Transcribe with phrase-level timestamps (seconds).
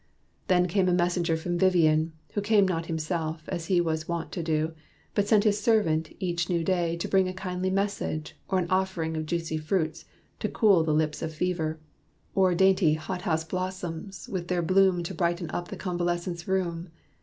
[0.47, 4.41] Then came a messenger from Vivian, who Came not himself, as he was wont to
[4.41, 4.73] do,
[5.13, 9.15] But sent his servant each new day to bring A kindly message, or an offering
[9.15, 10.05] Of juicy fruits
[10.39, 11.77] to cool the lips of fever,
[12.33, 16.89] Or dainty hot house blossoms, with their bloom To brighten up the convalescent's room.